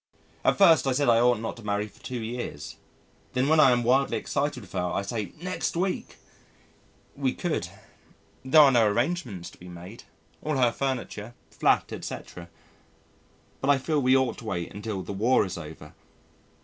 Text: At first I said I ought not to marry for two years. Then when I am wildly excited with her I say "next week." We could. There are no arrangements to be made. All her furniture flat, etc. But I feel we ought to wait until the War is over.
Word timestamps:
At 0.43 0.57
first 0.57 0.87
I 0.87 0.93
said 0.93 1.09
I 1.09 1.19
ought 1.19 1.37
not 1.39 1.57
to 1.57 1.63
marry 1.63 1.87
for 1.87 2.01
two 2.01 2.23
years. 2.23 2.77
Then 3.33 3.47
when 3.47 3.59
I 3.59 3.69
am 3.69 3.83
wildly 3.83 4.17
excited 4.17 4.61
with 4.61 4.71
her 4.71 4.83
I 4.91 5.03
say 5.03 5.33
"next 5.39 5.77
week." 5.77 6.17
We 7.15 7.35
could. 7.35 7.67
There 8.43 8.61
are 8.61 8.71
no 8.71 8.87
arrangements 8.87 9.51
to 9.51 9.59
be 9.59 9.69
made. 9.69 10.05
All 10.41 10.57
her 10.57 10.71
furniture 10.71 11.35
flat, 11.51 11.93
etc. 11.93 12.49
But 13.59 13.69
I 13.69 13.77
feel 13.77 14.01
we 14.01 14.17
ought 14.17 14.39
to 14.39 14.45
wait 14.45 14.73
until 14.73 15.03
the 15.03 15.13
War 15.13 15.45
is 15.45 15.55
over. 15.55 15.93